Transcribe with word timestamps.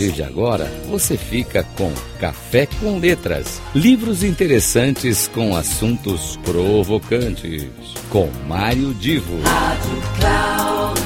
partir 0.00 0.12
de 0.12 0.22
agora, 0.22 0.64
você 0.88 1.16
fica 1.16 1.62
com 1.76 1.92
Café 2.18 2.66
com 2.80 2.98
Letras. 2.98 3.60
Livros 3.74 4.24
interessantes 4.24 5.28
com 5.28 5.54
assuntos 5.54 6.38
provocantes. 6.38 7.68
Com 8.08 8.30
Mário 8.48 8.94
Divo. 8.94 9.38
Rádio 9.42 10.02
Cloud 10.18 11.00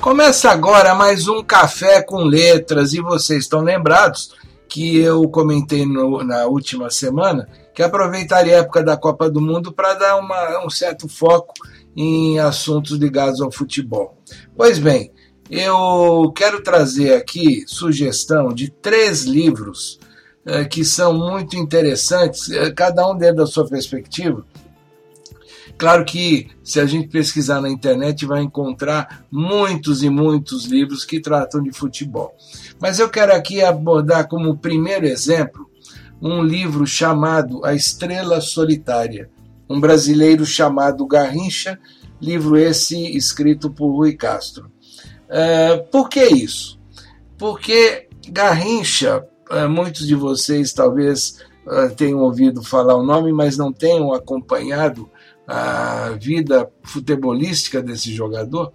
Começa 0.00 0.50
agora 0.50 0.94
mais 0.94 1.28
um 1.28 1.42
Café 1.44 2.02
com 2.02 2.24
Letras 2.24 2.92
e 2.92 3.00
vocês 3.00 3.44
estão 3.44 3.60
lembrados 3.60 4.34
que 4.68 4.98
eu 4.98 5.28
comentei 5.28 5.86
no, 5.86 6.22
na 6.22 6.46
última 6.46 6.90
semana 6.90 7.48
que 7.74 7.82
aproveitaria 7.82 8.56
a 8.56 8.60
época 8.60 8.82
da 8.82 8.96
Copa 8.96 9.30
do 9.30 9.40
Mundo 9.40 9.72
para 9.72 9.94
dar 9.94 10.16
uma, 10.16 10.66
um 10.66 10.68
certo 10.70 11.08
foco 11.08 11.54
em 11.96 12.38
assuntos 12.38 12.98
ligados 12.98 13.40
ao 13.40 13.52
futebol. 13.52 14.18
Pois 14.56 14.78
bem, 14.78 15.12
eu 15.50 16.32
quero 16.36 16.62
trazer 16.62 17.14
aqui 17.14 17.64
sugestão 17.66 18.52
de 18.52 18.70
três 18.70 19.22
livros 19.24 19.98
eh, 20.44 20.64
que 20.64 20.84
são 20.84 21.12
muito 21.12 21.56
interessantes, 21.56 22.50
eh, 22.50 22.70
cada 22.70 23.08
um 23.08 23.16
dentro 23.16 23.36
da 23.36 23.46
sua 23.46 23.66
perspectiva. 23.68 24.44
Claro 25.78 26.04
que 26.04 26.48
se 26.64 26.80
a 26.80 26.86
gente 26.86 27.06
pesquisar 27.06 27.60
na 27.60 27.70
internet 27.70 28.26
vai 28.26 28.42
encontrar 28.42 29.24
muitos 29.30 30.02
e 30.02 30.10
muitos 30.10 30.64
livros 30.64 31.04
que 31.04 31.20
tratam 31.20 31.62
de 31.62 31.70
futebol. 31.70 32.34
Mas 32.80 32.98
eu 32.98 33.08
quero 33.08 33.32
aqui 33.32 33.62
abordar 33.62 34.26
como 34.26 34.58
primeiro 34.58 35.06
exemplo 35.06 35.70
um 36.20 36.42
livro 36.42 36.84
chamado 36.84 37.64
A 37.64 37.74
Estrela 37.74 38.40
Solitária, 38.40 39.30
um 39.70 39.78
brasileiro 39.78 40.44
chamado 40.44 41.06
Garrincha, 41.06 41.78
livro 42.20 42.56
esse 42.56 43.16
escrito 43.16 43.70
por 43.70 43.92
Rui 43.92 44.14
Castro. 44.14 44.72
Uh, 45.28 45.84
por 45.92 46.08
que 46.08 46.24
isso? 46.24 46.76
Porque 47.38 48.08
Garrincha, 48.28 49.24
uh, 49.48 49.68
muitos 49.68 50.08
de 50.08 50.16
vocês 50.16 50.72
talvez 50.72 51.38
uh, 51.66 51.94
tenham 51.94 52.18
ouvido 52.18 52.64
falar 52.64 52.96
o 52.96 53.04
nome, 53.04 53.32
mas 53.32 53.56
não 53.56 53.72
tenham 53.72 54.12
acompanhado 54.12 55.08
a 55.48 56.10
vida 56.20 56.70
futebolística 56.82 57.82
desse 57.82 58.14
jogador. 58.14 58.70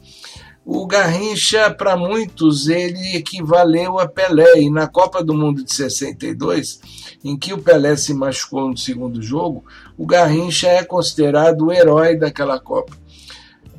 O 0.65 0.87
Garrincha, 0.87 1.69
para 1.69 1.95
muitos, 1.95 2.67
ele 2.67 3.15
equivaleu 3.15 3.99
a 3.99 4.07
Pelé. 4.07 4.61
E 4.61 4.69
na 4.71 4.87
Copa 4.87 5.23
do 5.23 5.33
Mundo 5.33 5.63
de 5.63 5.71
62, 5.71 6.79
em 7.23 7.37
que 7.37 7.53
o 7.53 7.61
Pelé 7.61 7.95
se 7.95 8.13
machucou 8.13 8.69
no 8.69 8.77
segundo 8.77 9.21
jogo, 9.21 9.63
o 9.97 10.05
Garrincha 10.05 10.67
é 10.67 10.83
considerado 10.83 11.65
o 11.65 11.71
herói 11.71 12.15
daquela 12.15 12.59
Copa. 12.59 12.97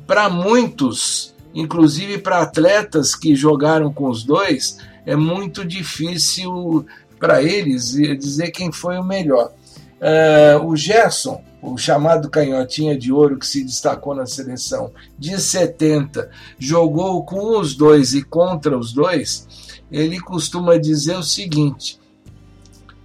Para 0.07 0.29
muitos, 0.29 1.35
inclusive 1.53 2.19
para 2.19 2.43
atletas 2.43 3.13
que 3.15 3.35
jogaram 3.35 3.91
com 3.91 4.07
os 4.07 4.23
dois, 4.23 4.77
é 5.05 5.15
muito 5.15 5.65
difícil 5.65 6.85
para 7.19 7.41
eles 7.41 7.91
dizer 7.91 8.51
quem 8.51 8.71
foi 8.71 8.97
o 8.97 9.03
melhor. 9.03 9.51
Uh, 9.99 10.65
o 10.67 10.75
Gerson, 10.75 11.41
o 11.65 11.77
chamado 11.77 12.29
canhotinha 12.29 12.97
de 12.97 13.11
ouro 13.11 13.39
que 13.39 13.47
se 13.47 13.63
destacou 13.63 14.13
na 14.13 14.25
seleção 14.25 14.91
de 15.17 15.39
70, 15.39 16.29
jogou 16.59 17.23
com 17.25 17.59
os 17.59 17.75
dois 17.75 18.13
e 18.13 18.21
contra 18.21 18.77
os 18.77 18.93
dois, 18.93 19.81
ele 19.91 20.19
costuma 20.19 20.77
dizer 20.77 21.17
o 21.17 21.23
seguinte: 21.23 21.99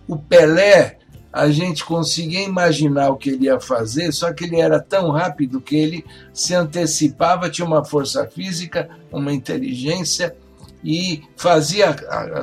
o 0.07 0.17
Pelé, 0.17 0.99
a 1.33 1.49
gente 1.51 1.85
conseguia 1.85 2.43
imaginar 2.43 3.11
o 3.11 3.17
que 3.17 3.31
ele 3.31 3.45
ia 3.45 3.61
fazer, 3.61 4.13
só 4.13 4.33
que 4.33 4.45
ele 4.45 4.61
era 4.61 4.81
tão 4.81 5.11
rápido 5.11 5.61
que 5.61 5.77
ele 5.77 6.05
se 6.35 6.55
antecipava, 6.55 7.49
tinha 7.49 7.67
uma 7.67 7.85
força 7.85 8.27
física, 8.27 8.91
uma 9.11 9.33
inteligência 9.33 10.37
e 10.83 11.23
fazia 11.37 11.95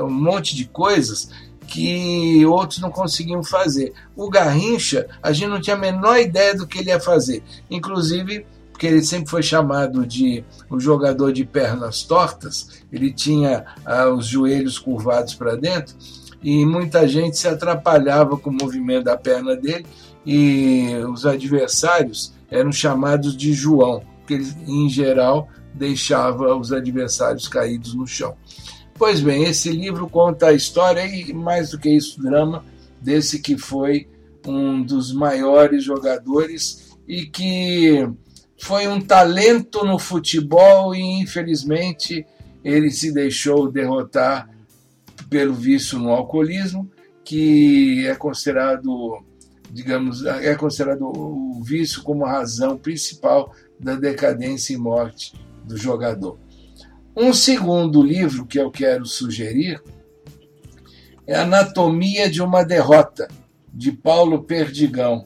um 0.01 0.09
monte 0.09 0.55
de 0.55 0.65
coisas 0.65 1.29
que 1.67 2.45
outros 2.45 2.79
não 2.79 2.89
conseguiam 2.89 3.43
fazer. 3.43 3.93
O 4.15 4.29
Garrincha, 4.29 5.07
a 5.21 5.31
gente 5.31 5.49
não 5.49 5.61
tinha 5.61 5.75
a 5.75 5.79
menor 5.79 6.17
ideia 6.17 6.55
do 6.55 6.65
que 6.65 6.79
ele 6.79 6.89
ia 6.89 6.99
fazer. 6.99 7.43
Inclusive, 7.69 8.45
porque 8.71 8.87
ele 8.87 9.01
sempre 9.01 9.29
foi 9.29 9.43
chamado 9.43 10.05
de 10.05 10.43
o 10.69 10.79
jogador 10.79 11.33
de 11.33 11.43
pernas 11.43 12.03
tortas, 12.03 12.83
ele 12.91 13.11
tinha 13.11 13.65
ah, 13.83 14.07
os 14.07 14.27
joelhos 14.27 14.77
curvados 14.77 15.33
para 15.33 15.55
dentro 15.55 15.95
e 16.43 16.63
muita 16.63 17.07
gente 17.07 17.37
se 17.37 17.47
atrapalhava 17.47 18.37
com 18.37 18.51
o 18.51 18.53
movimento 18.53 19.05
da 19.05 19.17
perna 19.17 19.55
dele 19.55 19.85
e 20.25 20.89
os 21.09 21.25
adversários 21.25 22.33
eram 22.51 22.71
chamados 22.71 23.35
de 23.35 23.51
João, 23.51 24.03
porque 24.19 24.35
ele, 24.35 24.53
em 24.67 24.89
geral, 24.89 25.49
deixava 25.73 26.55
os 26.55 26.71
adversários 26.71 27.47
caídos 27.47 27.93
no 27.95 28.05
chão. 28.05 28.35
Pois 28.97 29.21
bem, 29.21 29.43
esse 29.43 29.69
livro 29.69 30.09
conta 30.09 30.47
a 30.47 30.53
história 30.53 31.05
e, 31.05 31.31
mais 31.31 31.69
do 31.69 31.77
que 31.77 31.87
isso, 31.87 32.19
drama 32.19 32.65
desse 32.99 33.39
que 33.39 33.55
foi 33.55 34.07
um 34.45 34.81
dos 34.81 35.13
maiores 35.13 35.83
jogadores 35.83 36.97
e 37.07 37.27
que 37.27 38.09
foi 38.57 38.87
um 38.87 38.99
talento 38.99 39.85
no 39.85 39.99
futebol 39.99 40.95
e, 40.95 41.21
infelizmente, 41.21 42.25
ele 42.63 42.89
se 42.89 43.13
deixou 43.13 43.71
derrotar 43.71 44.49
pelo 45.29 45.53
vício 45.53 45.99
no 45.99 46.09
alcoolismo, 46.09 46.89
que 47.23 48.07
é 48.07 48.15
considerado, 48.15 49.23
digamos, 49.69 50.25
é 50.25 50.55
considerado 50.55 51.03
o 51.03 51.61
vício 51.63 52.01
como 52.01 52.25
a 52.25 52.31
razão 52.31 52.75
principal 52.75 53.53
da 53.79 53.93
decadência 53.93 54.73
e 54.73 54.77
morte 54.77 55.33
do 55.63 55.77
jogador. 55.77 56.46
Um 57.19 57.33
segundo 57.33 58.03
livro 58.03 58.45
que 58.45 58.59
eu 58.59 58.69
quero 58.69 59.03
sugerir 59.03 59.81
é 61.25 61.33
Anatomia 61.33 62.29
de 62.29 62.43
uma 62.43 62.63
Derrota, 62.63 63.27
de 63.73 63.91
Paulo 63.91 64.43
Perdigão. 64.43 65.25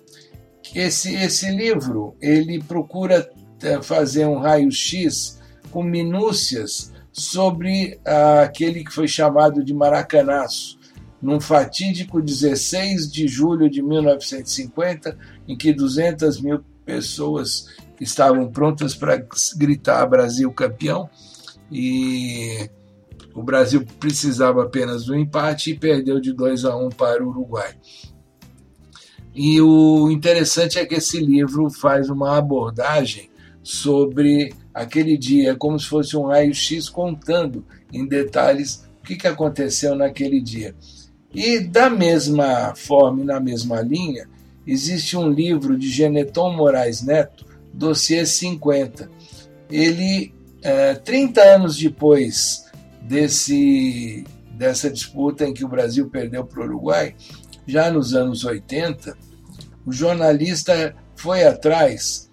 Esse, 0.73 1.13
esse 1.13 1.51
livro 1.51 2.15
ele 2.21 2.63
procura 2.63 3.29
eh, 3.61 3.81
fazer 3.81 4.25
um 4.25 4.39
raio-x 4.39 5.37
com 5.69 5.83
minúcias 5.83 6.93
sobre 7.11 7.99
ah, 8.05 8.43
aquele 8.43 8.85
que 8.85 8.93
foi 8.93 9.09
chamado 9.09 9.61
de 9.61 9.73
Maracanaço, 9.73 10.79
num 11.21 11.41
fatídico 11.41 12.21
16 12.21 13.11
de 13.11 13.27
julho 13.27 13.69
de 13.69 13.81
1950, 13.81 15.17
em 15.45 15.57
que 15.57 15.73
200 15.73 16.39
mil 16.39 16.63
pessoas 16.85 17.67
estavam 17.99 18.49
prontas 18.49 18.95
para 18.95 19.21
gritar 19.57 20.05
Brasil 20.05 20.49
campeão, 20.53 21.09
e 21.71 22.69
o 23.33 23.41
Brasil 23.41 23.85
precisava 23.99 24.63
apenas 24.63 25.05
do 25.05 25.15
empate 25.15 25.71
e 25.71 25.77
perdeu 25.77 26.19
de 26.19 26.33
2 26.33 26.65
a 26.65 26.75
1 26.75 26.89
para 26.89 27.23
o 27.23 27.29
Uruguai. 27.29 27.73
E 29.33 29.61
o 29.61 30.11
interessante 30.11 30.77
é 30.77 30.85
que 30.85 30.95
esse 30.95 31.19
livro 31.19 31.69
faz 31.69 32.09
uma 32.09 32.37
abordagem 32.37 33.29
sobre 33.63 34.53
aquele 34.73 35.17
dia, 35.17 35.55
como 35.55 35.79
se 35.79 35.87
fosse 35.87 36.17
um 36.17 36.25
raio-x 36.25 36.89
contando 36.89 37.65
em 37.93 38.05
detalhes 38.05 38.83
o 38.99 39.03
que, 39.03 39.15
que 39.15 39.27
aconteceu 39.27 39.95
naquele 39.95 40.41
dia. 40.41 40.75
E 41.33 41.59
da 41.59 41.89
mesma 41.89 42.75
forma 42.75 43.21
e 43.21 43.25
na 43.25 43.39
mesma 43.39 43.81
linha, 43.81 44.27
existe 44.67 45.15
um 45.15 45.29
livro 45.29 45.77
de 45.77 45.89
Geneton 45.89 46.53
Moraes 46.53 47.01
Neto, 47.01 47.45
Dossiê 47.73 48.25
50. 48.25 49.09
Ele 49.69 50.33
é, 50.61 50.95
30 50.95 51.41
anos 51.41 51.77
depois 51.77 52.65
desse, 53.01 54.23
dessa 54.51 54.89
disputa 54.89 55.45
em 55.45 55.53
que 55.53 55.65
o 55.65 55.67
Brasil 55.67 56.09
perdeu 56.09 56.45
para 56.45 56.61
o 56.61 56.63
Uruguai, 56.63 57.15
já 57.65 57.91
nos 57.91 58.13
anos 58.13 58.43
80, 58.43 59.17
o 59.85 59.91
jornalista 59.91 60.95
foi 61.15 61.43
atrás 61.43 62.29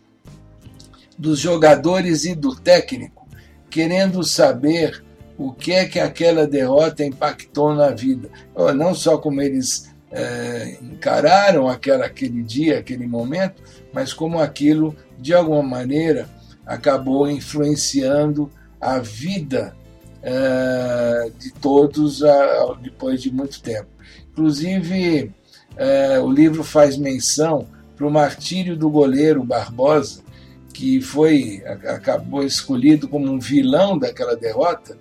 dos 1.18 1.40
jogadores 1.40 2.24
e 2.24 2.34
do 2.34 2.54
técnico, 2.54 3.26
querendo 3.68 4.22
saber 4.22 5.02
o 5.36 5.52
que 5.52 5.72
é 5.72 5.86
que 5.86 6.00
aquela 6.00 6.46
derrota 6.46 7.04
impactou 7.04 7.74
na 7.74 7.90
vida. 7.90 8.28
Não 8.74 8.94
só 8.94 9.18
como 9.18 9.40
eles 9.40 9.88
é, 10.10 10.78
encararam 10.82 11.68
aquela, 11.68 12.06
aquele 12.06 12.42
dia, 12.42 12.78
aquele 12.78 13.06
momento, 13.06 13.62
mas 13.92 14.12
como 14.12 14.40
aquilo, 14.40 14.96
de 15.18 15.34
alguma 15.34 15.62
maneira, 15.62 16.28
acabou 16.68 17.28
influenciando 17.30 18.50
a 18.78 18.98
vida 18.98 19.74
uh, 20.18 21.30
de 21.38 21.50
todos 21.54 22.20
uh, 22.20 22.76
depois 22.82 23.22
de 23.22 23.32
muito 23.32 23.60
tempo. 23.62 23.88
Inclusive, 24.30 25.32
uh, 25.72 26.22
o 26.22 26.30
livro 26.30 26.62
faz 26.62 26.98
menção 26.98 27.66
para 27.96 28.06
o 28.06 28.10
martírio 28.10 28.76
do 28.76 28.90
goleiro 28.90 29.42
Barbosa, 29.42 30.20
que 30.72 31.00
foi 31.00 31.62
acabou 31.66 32.44
escolhido 32.44 33.08
como 33.08 33.32
um 33.32 33.40
vilão 33.40 33.98
daquela 33.98 34.36
derrota. 34.36 34.96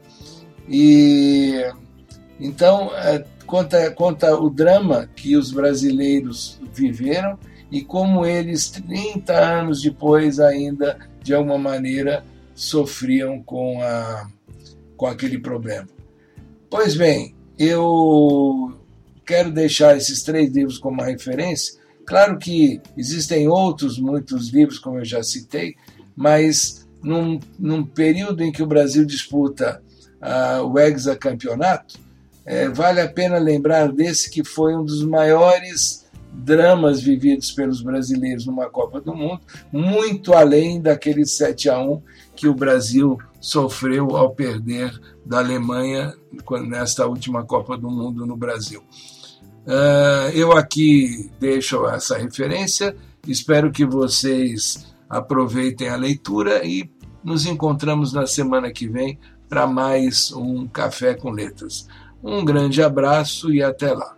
E 0.67 1.63
então 2.39 2.89
conta, 3.45 3.91
conta 3.91 4.35
o 4.35 4.49
drama 4.49 5.07
que 5.15 5.37
os 5.37 5.51
brasileiros 5.51 6.59
viveram 6.73 7.37
e 7.71 7.81
como 7.81 8.25
eles, 8.25 8.69
30 8.69 9.33
anos 9.33 9.81
depois, 9.81 10.39
ainda 10.39 10.97
de 11.21 11.33
alguma 11.33 11.57
maneira 11.57 12.23
sofriam 12.55 13.41
com, 13.43 13.81
a, 13.81 14.29
com 14.95 15.05
aquele 15.05 15.39
problema. 15.39 15.87
Pois 16.69 16.95
bem, 16.95 17.35
eu 17.57 18.73
quero 19.25 19.51
deixar 19.51 19.97
esses 19.97 20.23
três 20.23 20.51
livros 20.53 20.77
como 20.77 21.03
referência. 21.03 21.79
Claro 22.05 22.37
que 22.37 22.81
existem 22.95 23.47
outros, 23.47 23.99
muitos 23.99 24.49
livros, 24.49 24.79
como 24.79 24.99
eu 24.99 25.05
já 25.05 25.21
citei, 25.21 25.75
mas 26.15 26.87
num, 27.03 27.39
num 27.59 27.83
período 27.83 28.43
em 28.43 28.51
que 28.51 28.63
o 28.63 28.67
Brasil 28.67 29.05
disputa 29.05 29.81
uh, 30.21 30.63
o 30.63 30.79
hexacampeonato, 30.79 31.99
é, 32.45 32.69
vale 32.69 33.01
a 33.01 33.09
pena 33.09 33.37
lembrar 33.37 33.91
desse 33.91 34.29
que 34.29 34.43
foi 34.43 34.73
um 34.73 34.83
dos 34.83 35.03
maiores 35.03 36.06
dramas 36.37 37.01
vividos 37.01 37.51
pelos 37.51 37.81
brasileiros 37.81 38.45
numa 38.45 38.69
Copa 38.69 39.01
do 39.01 39.15
Mundo, 39.15 39.41
muito 39.71 40.33
além 40.33 40.79
daquele 40.79 41.25
7 41.25 41.69
a 41.69 41.79
1 41.79 42.01
que 42.35 42.47
o 42.47 42.53
Brasil 42.53 43.17
sofreu 43.41 44.15
ao 44.15 44.31
perder 44.31 44.99
da 45.25 45.39
Alemanha 45.39 46.13
nesta 46.67 47.07
última 47.07 47.43
Copa 47.43 47.77
do 47.77 47.89
Mundo 47.89 48.25
no 48.25 48.37
Brasil. 48.37 48.81
Uh, 49.65 50.29
eu 50.33 50.53
aqui 50.53 51.29
deixo 51.39 51.85
essa 51.87 52.17
referência, 52.17 52.95
espero 53.27 53.71
que 53.71 53.85
vocês 53.85 54.87
aproveitem 55.09 55.89
a 55.89 55.95
leitura 55.95 56.65
e 56.65 56.89
nos 57.23 57.45
encontramos 57.45 58.13
na 58.13 58.25
semana 58.25 58.71
que 58.71 58.87
vem 58.87 59.19
para 59.49 59.67
mais 59.67 60.31
um 60.31 60.67
Café 60.67 61.15
com 61.15 61.31
Letras. 61.31 61.87
Um 62.23 62.45
grande 62.45 62.81
abraço 62.81 63.51
e 63.51 63.61
até 63.61 63.93
lá. 63.93 64.17